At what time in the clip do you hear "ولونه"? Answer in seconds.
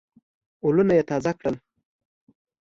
0.65-0.93